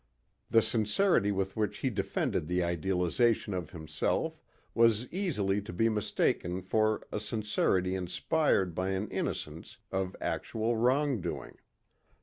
The 0.49 0.63
sincerity 0.63 1.31
with 1.31 1.55
which 1.55 1.77
he 1.77 1.91
defended 1.91 2.47
the 2.47 2.63
idealization 2.63 3.53
of 3.53 3.69
himself 3.69 4.41
was 4.73 5.05
easily 5.13 5.61
to 5.61 5.71
be 5.71 5.89
mistaken 5.89 6.63
for 6.63 7.03
a 7.11 7.19
sincerity 7.19 7.93
inspired 7.93 8.73
by 8.73 8.89
an 8.93 9.09
innocence 9.09 9.77
of 9.91 10.15
actual 10.19 10.75
wrong 10.75 11.21
doing. 11.21 11.59